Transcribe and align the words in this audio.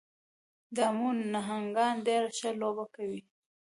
د 0.75 0.77
امو 0.89 1.09
نهنګان 1.33 1.95
ډېره 2.07 2.29
ښه 2.37 2.49
لوبه 2.61 2.85
کوي. 2.95 3.21